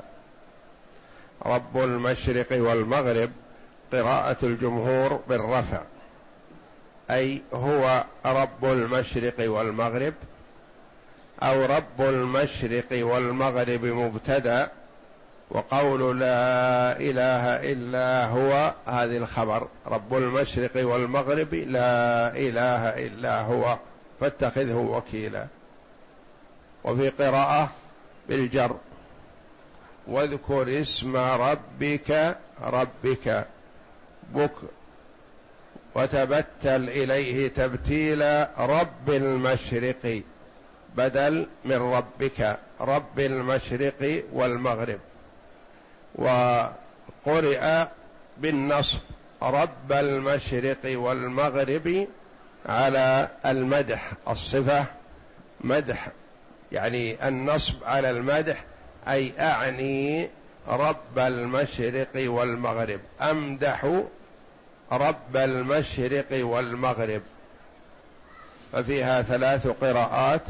رب 1.45 1.77
المشرق 1.77 2.47
والمغرب 2.51 3.29
قراءة 3.93 4.37
الجمهور 4.43 5.19
بالرفع 5.29 5.81
أي 7.11 7.41
هو 7.53 8.03
رب 8.25 8.65
المشرق 8.65 9.33
والمغرب 9.39 10.13
أو 11.43 11.65
رب 11.65 12.01
المشرق 12.01 13.05
والمغرب 13.05 13.85
مبتدأ 13.85 14.71
وقول 15.51 16.19
لا 16.19 16.99
إله 16.99 17.71
إلا 17.71 18.25
هو 18.25 18.73
هذه 18.85 19.17
الخبر. 19.17 19.67
رب 19.87 20.17
المشرق 20.17 20.71
والمغرب 20.75 21.53
لا 21.53 22.27
إله 22.37 22.89
إلا 22.89 23.41
هو 23.41 23.77
فاتخذه 24.19 24.75
وكيلا. 24.75 25.45
وفي 26.83 27.09
قراءة 27.09 27.69
بالجر 28.29 28.75
واذكر 30.07 30.81
اسم 30.81 31.17
ربك 31.17 32.37
ربك 32.61 33.45
بك 34.33 34.51
وتبتل 35.95 36.89
إليه 36.89 37.47
تبتيلا 37.47 38.49
رب 38.57 39.09
المشرق 39.09 40.21
بدل 40.95 41.47
من 41.65 41.75
ربك 41.75 42.57
رب 42.81 43.19
المشرق 43.19 44.23
والمغرب. 44.33 44.99
وقرئ 46.19 47.85
بالنصب 48.37 48.99
رب 49.41 49.91
المشرق 49.91 50.77
والمغرب 50.85 52.07
على 52.65 53.27
المدح 53.45 54.11
الصفة 54.27 54.85
مدح 55.61 56.07
يعني 56.71 57.27
النصب 57.27 57.75
على 57.83 58.09
المدح 58.09 58.63
أي 59.07 59.31
أعني 59.39 60.29
رب 60.67 61.19
المشرق 61.19 62.09
والمغرب. 62.15 62.99
أمدح 63.21 64.01
رب 64.91 65.35
المشرق 65.35 66.45
والمغرب. 66.45 67.21
ففيها 68.71 69.21
ثلاث 69.21 69.67
قراءات 69.67 70.41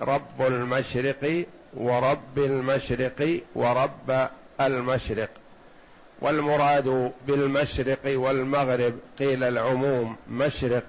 رب 0.00 0.40
المشرق 0.46 1.44
ورب 1.76 2.38
المشرق 2.38 3.40
ورب 3.54 4.28
المشرق 4.60 5.28
والمراد 6.20 7.12
بالمشرق 7.26 7.98
والمغرب 8.06 8.94
قيل 9.18 9.44
العموم 9.44 10.16
مشرق 10.30 10.82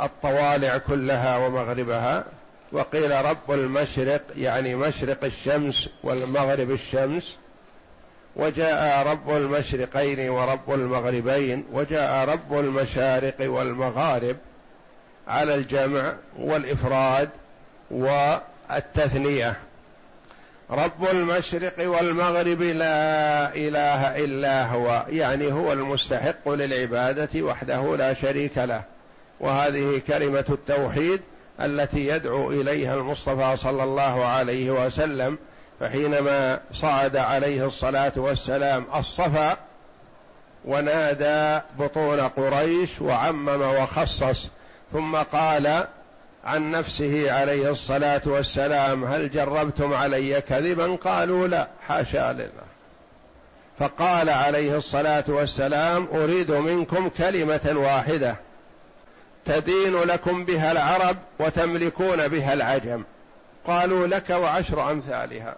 الطوالع 0.00 0.78
كلها 0.78 1.36
ومغربها 1.36 2.24
وقيل 2.72 3.24
رب 3.24 3.50
المشرق 3.52 4.20
يعني 4.36 4.74
مشرق 4.74 5.24
الشمس 5.24 5.88
والمغرب 6.02 6.70
الشمس 6.70 7.36
وجاء 8.36 9.06
رب 9.06 9.36
المشرقين 9.36 10.30
ورب 10.30 10.74
المغربين 10.74 11.64
وجاء 11.72 12.28
رب 12.28 12.58
المشارق 12.58 13.34
والمغارب 13.40 14.36
على 15.28 15.54
الجمع 15.54 16.14
والإفراد 16.38 17.28
والتثنية. 17.90 19.56
رب 20.70 21.08
المشرق 21.12 21.74
والمغرب 21.78 22.62
لا 22.62 23.54
إله 23.54 24.24
إلا 24.24 24.66
هو 24.66 25.06
يعني 25.08 25.52
هو 25.52 25.72
المستحق 25.72 26.48
للعبادة 26.48 27.42
وحده 27.42 27.96
لا 27.96 28.14
شريك 28.14 28.58
له. 28.58 28.82
وهذه 29.40 30.02
كلمة 30.08 30.44
التوحيد 30.48 31.20
التي 31.60 32.06
يدعو 32.06 32.50
إليها 32.50 32.94
المصطفى 32.94 33.56
صلى 33.56 33.84
الله 33.84 34.24
عليه 34.24 34.70
وسلم 34.70 35.38
فحينما 35.80 36.60
صعد 36.74 37.16
عليه 37.16 37.66
الصلاة 37.66 38.12
والسلام 38.16 38.84
الصفا 38.94 39.56
ونادى 40.64 41.60
بطون 41.78 42.20
قريش 42.20 43.00
وعمم 43.00 43.62
وخصص 43.62 44.48
ثم 44.92 45.16
قال 45.16 45.86
عن 46.44 46.70
نفسه 46.70 47.32
عليه 47.32 47.70
الصلاة 47.70 48.22
والسلام 48.26 49.04
هل 49.04 49.30
جربتم 49.30 49.94
علي 49.94 50.40
كذبا؟ 50.40 50.96
قالوا 50.96 51.48
لا 51.48 51.68
حاشا 51.88 52.32
لله. 52.32 52.70
فقال 53.78 54.30
عليه 54.30 54.76
الصلاة 54.76 55.24
والسلام 55.28 56.08
أريد 56.14 56.50
منكم 56.50 57.08
كلمة 57.08 57.74
واحدة 57.76 58.36
تدين 59.44 60.00
لكم 60.00 60.44
بها 60.44 60.72
العرب 60.72 61.16
وتملكون 61.38 62.28
بها 62.28 62.52
العجم. 62.52 63.04
قالوا 63.66 64.06
لك 64.06 64.30
وعشر 64.30 64.90
أمثالها. 64.90 65.56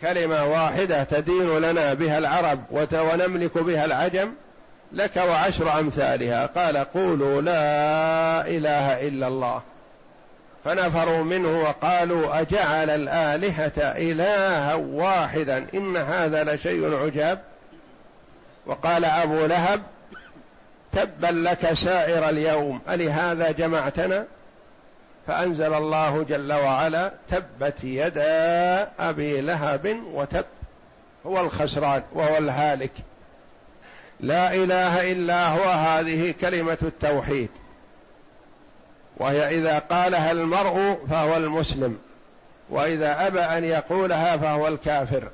كلمة 0.00 0.44
واحدة 0.44 1.04
تدين 1.04 1.58
لنا 1.58 1.94
بها 1.94 2.18
العرب 2.18 2.60
ونملك 2.70 3.58
بها 3.58 3.84
العجم؟ 3.84 4.32
لك 4.92 5.16
وعشر 5.16 5.80
أمثالها. 5.80 6.46
قال 6.46 6.76
قولوا 6.76 7.42
لا 7.42 8.48
إله 8.48 9.08
إلا 9.08 9.28
الله. 9.28 9.62
فنفروا 10.64 11.22
منه 11.22 11.60
وقالوا 11.62 12.40
أجعل 12.40 12.90
الآلهة 12.90 13.72
إلها 13.78 14.74
واحدا 14.74 15.66
إن 15.74 15.96
هذا 15.96 16.44
لشيء 16.44 16.94
عجاب. 16.94 17.38
وقال 18.66 19.04
أبو 19.04 19.46
لهب 19.46 19.82
تبا 20.92 21.26
لك 21.26 21.72
سائر 21.72 22.28
اليوم 22.28 22.80
ألهذا 22.90 23.50
جمعتنا؟ 23.50 24.24
فأنزل 25.26 25.74
الله 25.74 26.22
جل 26.22 26.52
وعلا 26.52 27.12
تبت 27.28 27.84
يدا 27.84 28.88
أبي 29.00 29.40
لهب 29.40 30.02
وتب. 30.12 30.44
هو 31.26 31.40
الخسران 31.40 32.02
وهو 32.12 32.38
الهالك. 32.38 32.92
لا 34.22 34.54
إله 34.54 35.12
إلا 35.12 35.48
هو 35.48 35.64
هذه 35.64 36.34
كلمة 36.40 36.78
التوحيد. 36.82 37.48
وهي 39.16 39.58
إذا 39.58 39.78
قالها 39.78 40.32
المرء 40.32 40.98
فهو 41.10 41.36
المسلم 41.36 41.98
وإذا 42.70 43.26
أبى 43.26 43.40
أن 43.40 43.64
يقولها 43.64 44.36
فهو 44.36 44.68
الكافر. 44.68 45.28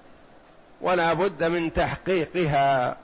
ولا 0.81 1.12
بد 1.12 1.44
من 1.44 1.72
تحقيقها 1.72 2.96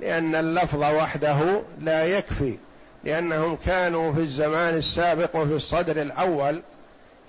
لأن 0.00 0.34
اللفظ 0.34 0.82
وحده 0.82 1.62
لا 1.80 2.04
يكفي. 2.04 2.56
لأنهم 3.04 3.56
كانوا 3.66 4.12
في 4.12 4.20
الزمان 4.20 4.74
السابق 4.74 5.36
وفي 5.36 5.54
الصدر 5.54 6.02
الأول 6.02 6.62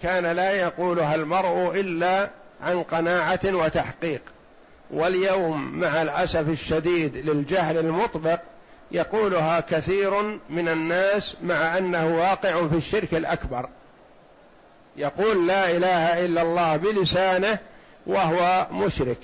كان 0.03 0.25
لا 0.25 0.51
يقولها 0.51 1.15
المرء 1.15 1.79
إلا 1.79 2.29
عن 2.63 2.83
قناعة 2.83 3.39
وتحقيق. 3.45 4.21
واليوم 4.93 5.79
مع 5.79 6.01
الاسف 6.01 6.49
الشديد 6.49 7.17
للجهل 7.17 7.77
المطبق 7.77 8.39
يقولها 8.91 9.59
كثير 9.59 10.39
من 10.49 10.69
الناس 10.69 11.35
مع 11.43 11.77
أنه 11.77 12.17
واقع 12.17 12.67
في 12.67 12.75
الشرك 12.75 13.13
الأكبر. 13.13 13.69
يقول 14.97 15.47
لا 15.47 15.71
إله 15.71 16.25
إلا 16.25 16.41
الله 16.41 16.77
بلسانه 16.77 17.59
وهو 18.07 18.67
مشرك. 18.71 19.21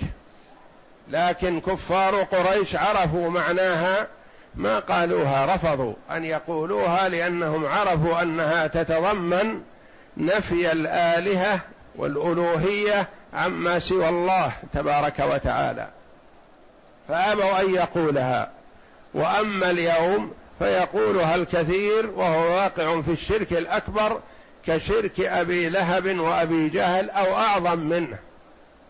لكن 1.09 1.61
كفار 1.61 2.23
قريش 2.23 2.75
عرفوا 2.75 3.29
معناها 3.29 4.07
ما 4.55 4.79
قالوها 4.79 5.55
رفضوا 5.55 5.93
أن 6.11 6.25
يقولوها 6.25 7.09
لأنهم 7.09 7.65
عرفوا 7.65 8.21
أنها 8.21 8.67
تتضمن 8.67 9.61
نفي 10.17 10.71
الآلهة 10.71 11.59
والألوهية 11.95 13.09
عما 13.33 13.79
سوى 13.79 14.09
الله 14.09 14.51
تبارك 14.73 15.19
وتعالى. 15.19 15.87
فأبوا 17.07 17.61
أن 17.61 17.73
يقولها. 17.73 18.51
وأما 19.13 19.69
اليوم 19.69 20.33
فيقولها 20.59 21.35
الكثير 21.35 22.09
وهو 22.15 22.55
واقع 22.55 23.01
في 23.01 23.11
الشرك 23.11 23.53
الأكبر 23.53 24.19
كشرك 24.65 25.19
أبي 25.19 25.69
لهب 25.69 26.19
وأبي 26.19 26.69
جهل 26.69 27.09
أو 27.09 27.37
أعظم 27.37 27.79
منه. 27.79 28.17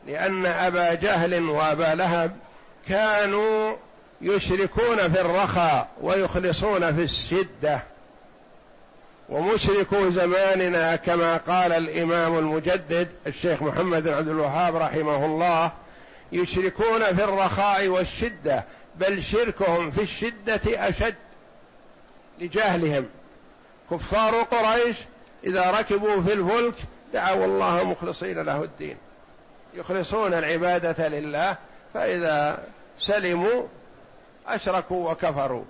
لأن 0.08 0.46
أبا 0.46 0.94
جهل 0.94 1.50
وأبا 1.50 1.96
لهب 1.96 2.36
كانوا 2.88 3.76
يشركون 4.22 4.98
في 4.98 5.22
الرخاء 5.22 5.88
ويخلصون 6.02 6.96
في 6.96 7.04
الشدة. 7.04 7.84
ومشركو 9.30 10.10
زماننا 10.10 10.96
كما 10.96 11.38
قال 11.38 11.72
الإمام 11.72 12.38
المجدد 12.38 13.08
الشيخ 13.28 13.62
محمد 13.64 14.04
بن 14.04 14.14
عبد 14.14 14.28
الوهاب 14.28 14.76
رحمه 14.76 15.26
الله 15.26 15.72
يشركون 16.32 17.16
في 17.16 17.24
الرخاء 17.24 17.88
والشدة 17.88 18.64
بل 18.96 19.24
شركهم 19.24 19.92
في 19.92 20.02
الشدة 20.02 20.62
أشد 20.66 21.16
لجهلهم 22.40 23.06
كفار 23.92 24.36
قريش 24.36 24.98
إذا 25.44 25.72
ركبوا 25.72 26.22
في 26.22 26.34
الفلك 26.34 26.74
دعوا 27.14 27.46
الله 27.46 27.84
مخلصين 27.84 28.40
له 28.42 28.64
الدين. 28.64 28.98
يخلصون 29.74 30.34
العبادة 30.34 31.08
لله 31.08 31.58
فإذا 31.94 32.64
سلموا 33.00 33.64
أشركوا 34.48 35.12
وكفروا. 35.12 35.64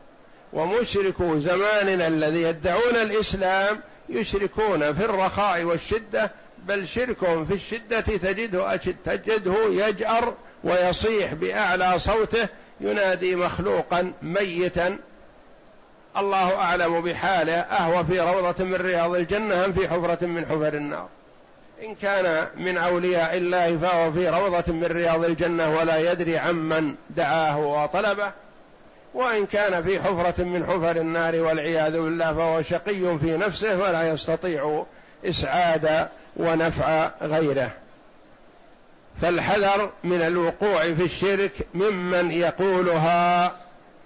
ومشركو 0.53 1.39
زماننا 1.39 2.07
الذي 2.07 2.41
يدعون 2.41 2.95
الإسلام 2.95 3.79
يشركون 4.09 4.93
في 4.93 5.05
الرخاء 5.05 5.63
والشدة 5.63 6.31
بل 6.67 6.87
شركهم 6.87 7.45
في 7.45 7.53
الشدة 7.53 7.99
تجده 7.99 8.75
تجده 9.05 9.55
يجأر 9.69 10.33
ويصيح 10.63 11.33
بأعلى 11.33 11.99
صوته 11.99 12.47
ينادي 12.81 13.35
مخلوقا 13.35 14.11
ميتا. 14.21 14.97
الله 16.17 16.55
أعلم 16.55 17.01
بحاله 17.01 17.53
أهو 17.53 18.03
في 18.03 18.19
روضة 18.19 18.63
من 18.63 18.73
رياض 18.73 19.15
الجنة 19.15 19.65
أم 19.65 19.71
في 19.71 19.89
حفرة 19.89 20.25
من 20.25 20.45
حفر 20.45 20.73
النار. 20.73 21.07
إن 21.83 21.95
كان 21.95 22.47
من 22.57 22.77
أولياء 22.77 23.37
الله 23.37 23.77
فهو 23.77 24.11
في 24.11 24.29
روضة 24.29 24.73
من 24.73 24.85
رياض 24.85 25.23
الجنة 25.23 25.77
ولا 25.77 26.11
يدري 26.11 26.37
عمن 26.37 26.95
دعاه 27.09 27.59
وطلبه. 27.59 28.31
وإن 29.13 29.45
كان 29.45 29.83
في 29.83 29.99
حفرة 29.99 30.43
من 30.43 30.65
حفر 30.65 30.91
النار 30.91 31.35
والعياذ 31.35 31.91
بالله 31.91 32.33
فهو 32.33 32.61
شقي 32.61 33.19
في 33.19 33.37
نفسه 33.37 33.77
ولا 33.77 34.09
يستطيع 34.09 34.85
إسعاد 35.25 36.07
ونفع 36.37 37.11
غيره. 37.21 37.71
فالحذر 39.21 39.89
من 40.03 40.21
الوقوع 40.21 40.81
في 40.81 41.03
الشرك 41.03 41.51
ممن 41.73 42.31
يقولها 42.31 43.55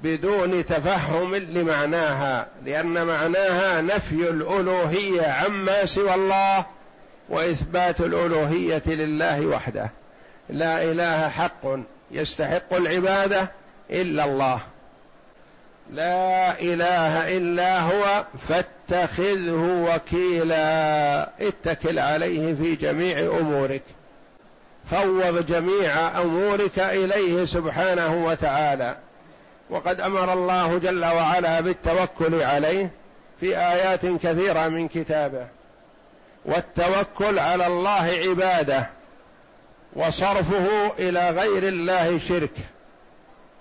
بدون 0.04 0.66
تفهم 0.66 1.36
لمعناها 1.36 2.48
لأن 2.66 3.06
معناها 3.06 3.82
نفي 3.82 4.30
الألوهية 4.30 5.28
عما 5.28 5.86
سوى 5.86 6.16
الله 6.16 6.66
وإثبات 7.30 8.00
الألوهية 8.00 8.84
لله 8.86 9.46
وحده. 9.46 9.92
لا 10.50 10.84
إله 10.84 11.30
حق 11.30 11.66
يستحق 12.12 12.74
العبادة 12.74 13.52
إلا 13.92 14.26
الله. 14.26 14.60
لا 15.92 16.60
إله 16.62 17.38
إلا 17.38 17.80
هو 17.80 18.26
فاتخذه 18.50 19.90
وكيلا. 19.90 21.30
اتكل 21.42 22.00
عليه 22.00 22.56
في 22.56 22.76
جميع 22.76 23.20
أمورك. 23.20 23.82
فوض 24.92 25.46
جميع 25.46 26.22
أمورك 26.22 26.80
إليه 26.80 27.46
سبحانه 27.46 28.26
وتعالى. 28.26 28.96
وقد 29.70 30.02
أمر 30.02 30.34
الله 30.34 30.78
جل 30.78 31.06
وعلا 31.06 31.62
بالتوكل 31.62 32.42
عليه 32.44 32.92
في 33.40 33.58
آيات 33.58 34.06
كثيرة 34.06 34.68
من 34.68 34.88
كتابه. 34.88 35.48
والتوكل 36.46 37.40
على 37.40 37.68
الله 37.68 38.12
عبادة. 38.30 38.90
وصرفه 39.96 40.92
إلى 41.00 41.30
غير 41.30 41.68
الله 41.68 42.20
شرك. 42.20 42.54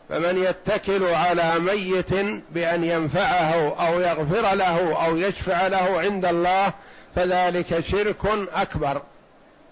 فمن 0.08 0.38
يتكل 0.42 1.04
على 1.04 1.58
ميت 1.58 2.14
بأن 2.50 2.84
ينفعه 2.84 3.86
أو 3.86 4.00
يغفر 4.00 4.54
له 4.54 5.06
أو 5.06 5.16
يشفع 5.16 5.66
له 5.66 6.00
عند 6.00 6.24
الله 6.24 6.72
فذلك 7.16 7.80
شرك 7.80 8.48
أكبر. 8.54 9.02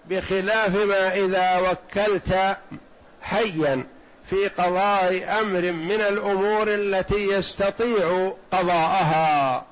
بخلاف 0.09 0.75
ما 0.75 1.13
إذا 1.13 1.57
وكلت 1.57 2.57
حيا 3.21 3.83
في 4.25 4.47
قضاء 4.47 5.39
أمر 5.41 5.71
من 5.71 6.01
الأمور 6.01 6.67
التي 6.67 7.27
يستطيع 7.31 8.33
قضاءها. 8.51 9.65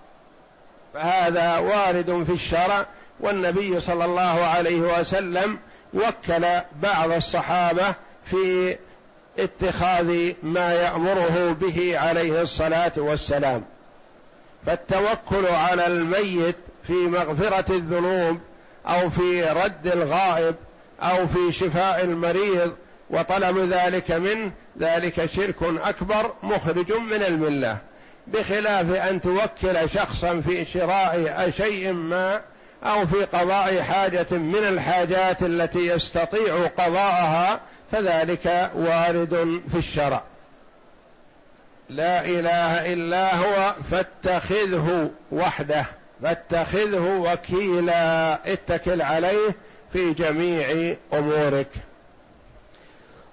فهذا 0.93 1.57
وارد 1.57 2.23
في 2.23 2.31
الشرع 2.31 2.85
والنبي 3.19 3.79
صلى 3.79 4.05
الله 4.05 4.45
عليه 4.45 4.79
وسلم 4.79 5.59
وكل 5.93 6.45
بعض 6.81 7.11
الصحابة 7.11 7.95
في 8.25 8.77
اتخاذ 9.39 10.33
ما 10.43 10.73
يأمره 10.73 11.57
به 11.61 11.99
عليه 11.99 12.41
الصلاة 12.41 12.91
والسلام. 12.97 13.63
فالتوكل 14.65 15.47
على 15.47 15.87
الميت 15.87 16.55
في 16.87 16.93
مغفرة 16.93 17.75
الذنوب 17.75 18.39
أو 18.87 19.09
في 19.09 19.43
رد 19.43 19.87
الغائب 19.87 20.55
أو 21.01 21.27
في 21.27 21.51
شفاء 21.51 22.03
المريض 22.03 22.75
وطلب 23.09 23.57
ذلك 23.57 24.11
منه 24.11 24.51
ذلك 24.79 25.25
شرك 25.25 25.55
أكبر 25.63 26.33
مخرج 26.43 26.91
من 26.91 27.23
الملة. 27.23 27.77
بخلاف 28.27 28.91
أن 28.91 29.21
توكل 29.21 29.89
شخصا 29.89 30.41
في 30.41 30.65
شراء 30.65 31.49
شيء 31.57 31.93
ما 31.93 32.41
أو 32.83 33.07
في 33.07 33.25
قضاء 33.25 33.81
حاجة 33.81 34.27
من 34.31 34.55
الحاجات 34.55 35.43
التي 35.43 35.87
يستطيع 35.87 36.67
قضاءها 36.67 37.59
فذلك 37.91 38.71
وارد 38.75 39.61
في 39.71 39.77
الشرع. 39.77 40.21
لا 41.89 42.25
إله 42.25 42.93
إلا 42.93 43.35
هو 43.35 43.75
فاتخذه 43.91 45.09
وحده 45.31 45.85
فاتخذه 46.23 47.17
وكيلا 47.19 48.33
اتكل 48.53 49.01
عليه 49.01 49.55
في 49.93 50.13
جميع 50.13 50.95
أمورك. 51.13 51.69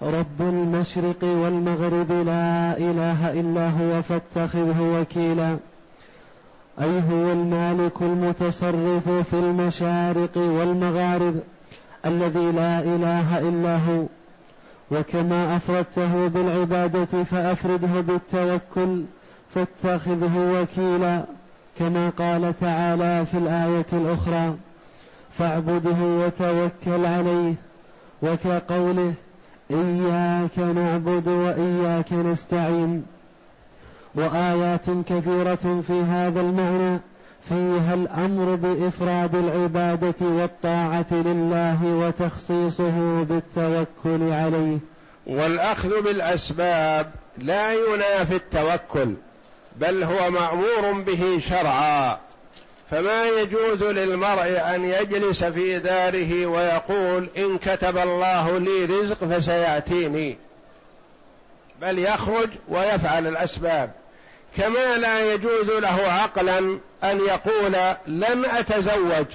رب 0.03 0.41
المشرق 0.41 1.23
والمغرب 1.23 2.13
لا 2.13 2.77
إله 2.79 3.41
إلا 3.41 3.69
هو 3.69 4.03
فاتخذه 4.03 5.01
وكيلا. 5.01 5.57
أي 6.81 7.01
هو 7.11 7.33
المالك 7.33 8.03
المتصرف 8.03 9.09
في 9.09 9.35
المشارق 9.35 10.37
والمغارب 10.37 11.41
الذي 12.07 12.53
لا 12.53 12.81
إله 12.81 13.39
إلا 13.39 13.77
هو. 13.77 14.07
وكما 14.91 15.57
أفردته 15.57 16.29
بالعبادة 16.29 17.25
فأفرده 17.25 18.01
بالتوكل 18.01 19.03
فاتخذه 19.55 20.63
وكيلا 20.63 21.25
كما 21.79 22.11
قال 22.19 22.55
تعالى 22.61 23.27
في 23.27 23.39
الآية 23.39 23.87
الأخرى 23.93 24.55
فاعبده 25.39 25.97
وتوكل 26.01 27.07
عليه 27.07 27.55
وكقوله 28.23 29.15
إياك 29.71 30.59
نعبد 30.59 31.29
وإياك 31.29 32.13
نستعين 32.13 33.03
وآيات 34.17 34.87
كثيرة 35.09 35.83
في 35.87 35.93
هذا 35.93 36.41
المعنى 36.41 37.01
فيها 37.49 37.95
الأمر 37.95 38.55
بإفراد 38.55 39.35
العبادة 39.35 40.15
والطاعة 40.21 41.07
لله 41.13 41.79
وتخصيصه 41.85 43.23
بالتوكل 43.23 44.33
عليه. 44.33 44.79
والأخذ 45.27 46.03
بالأسباب 46.03 47.11
لا 47.39 47.73
ينافي 47.73 48.37
التوكل 48.37 49.15
بل 49.77 50.03
هو 50.03 50.31
مأمور 50.31 51.03
به 51.03 51.39
شرعا. 51.49 52.19
فما 52.91 53.29
يجوز 53.29 53.83
للمرء 53.83 54.61
أن 54.75 54.85
يجلس 54.85 55.45
في 55.45 55.79
داره 55.79 56.47
ويقول 56.47 57.29
إن 57.37 57.59
كتب 57.59 57.99
الله 57.99 58.59
لي 58.59 58.85
رزق 58.85 59.25
فسيأتيني 59.25 60.39
بل 61.81 61.99
يخرج 61.99 62.49
ويفعل 62.69 63.27
الأسباب. 63.27 63.91
كما 64.57 64.97
لا 64.97 65.35
يجوز 65.35 65.71
له 65.71 66.13
عقلا 66.13 66.59
أن 67.05 67.21
يقول 67.21 67.73
لن 68.07 68.45
أتزوج 68.45 69.27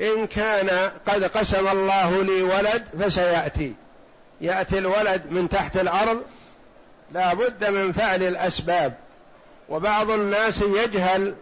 إن 0.00 0.26
كان 0.26 0.90
قد 1.06 1.24
قسم 1.24 1.68
الله 1.68 2.22
لي 2.22 2.42
ولد 2.42 2.84
فسيأتي. 3.00 3.74
يأتي 4.40 4.78
الولد 4.78 5.22
من 5.30 5.48
تحت 5.48 5.76
الأرض 5.76 6.22
لا 7.12 7.34
بد 7.34 7.70
من 7.70 7.92
فعل 7.92 8.22
الأسباب. 8.22 8.94
وبعض 9.68 10.10
الناس 10.10 10.62
يجهل 10.62 11.34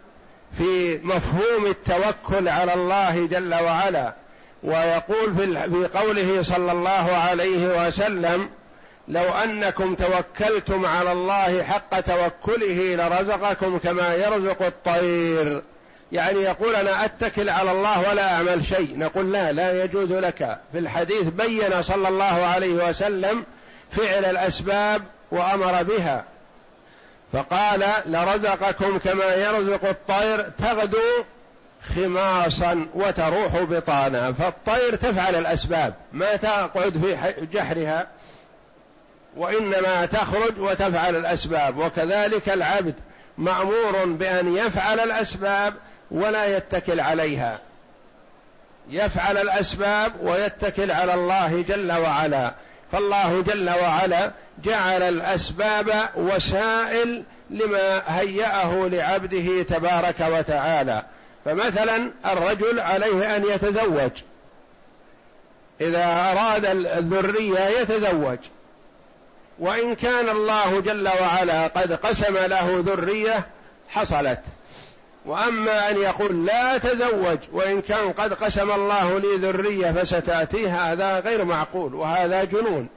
في 0.59 1.01
مفهوم 1.03 1.67
التوكل 1.67 2.49
على 2.49 2.75
الله 2.75 3.27
جل 3.27 3.55
وعلا 3.55 4.15
ويقول 4.63 5.35
في 5.35 5.89
قوله 5.99 6.43
صلى 6.43 6.73
الله 6.73 7.13
عليه 7.31 7.87
وسلم 7.87 8.49
لو 9.09 9.23
أنكم 9.23 9.95
توكلتم 9.95 10.87
على 10.87 11.13
الله 11.13 11.63
حق 11.63 12.01
توكله 12.01 12.97
لرزقكم 12.97 13.79
كما 13.79 14.15
يرزق 14.15 14.63
الطير. 14.63 15.63
يعني 16.13 16.39
يقول 16.39 16.75
أنا 16.75 17.05
أتكل 17.05 17.49
على 17.49 17.71
الله 17.71 18.11
ولا 18.11 18.35
أعمل 18.35 18.65
شيء. 18.65 18.99
نقول 18.99 19.33
لا 19.33 19.53
لا 19.53 19.85
يجوز 19.85 20.13
لك. 20.13 20.59
في 20.73 20.79
الحديث 20.79 21.23
بين 21.23 21.83
صلى 21.83 22.09
الله 22.09 22.25
عليه 22.25 22.89
وسلم 22.89 23.45
فعل 23.91 24.25
الأسباب 24.25 25.03
وأمر 25.31 25.83
بها. 25.83 26.25
فقال 27.33 27.85
لرزقكم 28.07 28.99
كما 28.99 29.35
يرزق 29.35 29.89
الطير 29.89 30.51
تغدو 30.59 31.25
خماصا 31.95 32.87
وتروح 32.95 33.57
بطانا. 33.57 34.33
فالطير 34.33 34.95
تفعل 34.95 35.35
الأسباب 35.35 35.95
ما 36.13 36.37
تقعد 36.37 36.99
في 36.99 37.47
جحرها. 37.53 38.07
وإنما 39.37 40.07
تخرج 40.07 40.59
وتفعل 40.59 41.17
الأسباب 41.17 41.79
وكذلك 41.79 42.49
العبد 42.49 42.95
مأمور 43.39 44.05
بأن 44.05 44.57
يفعل 44.57 45.01
الأسباب 45.01 45.75
ولا 46.11 46.57
يتكل 46.57 47.01
عليها. 47.01 47.59
يفعل 48.91 49.37
الأسباب 49.37 50.13
ويتكل 50.23 50.91
على 50.91 51.15
الله 51.15 51.65
جل 51.69 51.93
وعلا. 51.93 52.55
فالله 52.93 53.43
جل 53.43 53.71
وعلا 53.71 54.31
جعل 54.65 55.03
الأسباب 55.03 56.09
وسائل 56.17 57.23
لما 57.51 58.03
هيأه 58.07 58.89
لعبده 58.89 59.63
تبارك 59.63 60.21
وتعالى. 60.21 61.03
فمثلا 61.45 62.11
الرجل 62.27 62.81
عليه 62.81 63.37
أن 63.37 63.45
يتزوج. 63.45 64.11
إذا 65.81 66.05
أراد 66.05 66.67
الذرية 66.67 67.61
يتزوج. 67.81 68.39
وإن 69.59 69.95
كان 69.95 70.29
الله 70.29 70.81
جل 70.81 71.09
وعلا 71.21 71.67
قد 71.67 71.93
قسم 71.93 72.35
له 72.35 72.83
ذرية 72.87 73.47
حصلت. 73.89 74.41
وأما 75.27 75.91
أن 75.91 75.97
يقول 75.97 76.47
لا 76.47 76.79
تزوج 76.79 77.39
وإن 77.53 77.81
كان 77.81 78.13
قد 78.13 78.33
قسم 78.33 78.71
الله 78.73 79.19
لي 79.19 79.37
ذرية 79.37 79.93
فستاتي 79.93 80.69
هذا 80.69 81.21
غير 81.21 81.45
معقول 81.45 81.95
وهذا 81.95 82.45
جنون. 82.45 82.89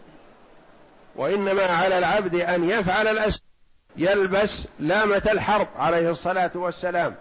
وإنما 1.15 1.63
على 1.63 1.97
العبد 1.97 2.35
أن 2.35 2.69
يفعل 2.69 3.07
الاسباب 3.07 3.47
يلبس 3.95 4.67
لامة 4.79 5.21
الحرب 5.25 5.67
عليه 5.77 6.09
الصلاة 6.09 6.51
والسلام 6.55 7.15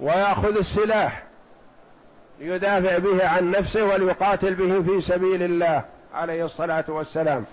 ويأخذ 0.00 0.56
السلاح 0.56 1.22
ليدافع 2.40 2.98
به 2.98 3.28
عن 3.28 3.50
نفسه 3.50 3.84
وليقاتل 3.84 4.54
به 4.54 4.82
في 4.82 5.00
سبيل 5.00 5.42
الله 5.42 5.84
عليه 6.14 6.44
الصلاة 6.44 6.84
والسلام. 6.88 7.44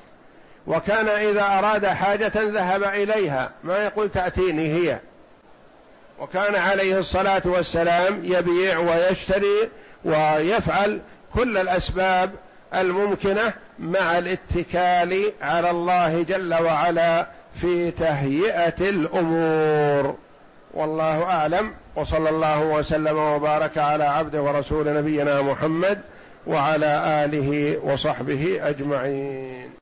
وكان 0.67 1.09
إذا 1.09 1.41
أراد 1.41 1.85
حاجة 1.85 2.31
ذهب 2.35 2.83
إليها. 2.83 3.51
ما 3.63 3.77
يقول 3.77 4.09
تأتيني 4.09 4.73
هي. 4.73 4.99
وكان 6.19 6.55
عليه 6.55 6.97
الصلاة 6.99 7.41
والسلام 7.45 8.19
يبيع 8.23 8.77
ويشتري 8.77 9.69
ويفعل 10.05 11.01
كل 11.33 11.57
الأسباب 11.57 12.31
الممكنة 12.75 13.53
مع 13.79 14.17
الاتكال 14.17 15.31
على 15.41 15.69
الله 15.69 16.23
جل 16.23 16.53
وعلا 16.53 17.27
في 17.61 17.91
تهيئة 17.91 18.89
الأمور. 18.89 20.15
والله 20.73 21.23
أعلم. 21.23 21.73
وصلى 21.95 22.29
الله 22.29 22.61
وسلم 22.61 23.17
وبارك 23.17 23.77
على 23.77 24.03
عبده 24.03 24.41
ورسول 24.41 24.93
نبينا 24.93 25.41
محمد 25.41 26.01
وعلى 26.47 27.25
آله 27.25 27.79
وصحبه 27.83 28.59
أجمعين. 28.61 29.69